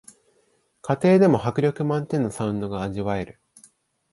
[0.81, 3.39] 家庭でも迫力満点のサウンドが味わえる